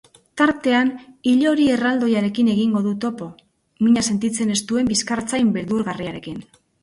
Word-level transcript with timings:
Tartean 0.41 0.87
ilehori 1.31 1.67
erraldoiarekin 1.73 2.49
egingo 2.55 2.81
du 2.87 2.93
topo, 3.05 3.27
mina 3.89 4.05
sentitzen 4.13 4.55
ez 4.57 4.59
duen 4.71 4.89
bizkartzain 4.95 5.55
beldurgarriarekin. 5.59 6.43